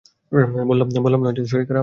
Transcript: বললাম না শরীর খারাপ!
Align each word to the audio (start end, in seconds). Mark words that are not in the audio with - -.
বললাম 0.99 1.21
না 1.23 1.29
শরীর 1.45 1.65
খারাপ! 1.67 1.79